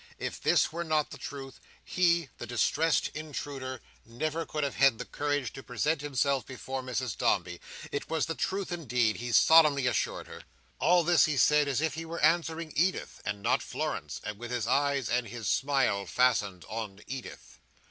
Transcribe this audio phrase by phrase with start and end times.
[0.17, 5.05] If this were not the truth, he, the distressed intruder, never could have had the
[5.05, 7.61] courage to present himself before Mrs Dombey.
[7.91, 10.41] It was the truth indeed, he solemnly assured her.
[10.79, 14.49] All this he said as if he were answering Edith, and not Florence, and with
[14.49, 17.59] his eyes and his smile fastened on Edith.